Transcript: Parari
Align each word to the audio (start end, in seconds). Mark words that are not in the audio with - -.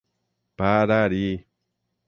Parari 0.57 1.29